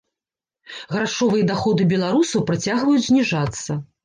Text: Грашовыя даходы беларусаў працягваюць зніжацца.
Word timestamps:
Грашовыя 0.95 1.43
даходы 1.51 1.87
беларусаў 1.93 2.45
працягваюць 2.49 3.05
зніжацца. 3.11 3.71